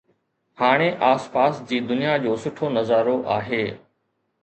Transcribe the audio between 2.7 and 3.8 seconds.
نظارو آهي